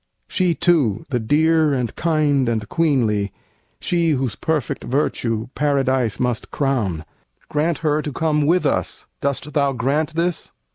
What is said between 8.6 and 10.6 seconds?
us! Dost thou grant this?"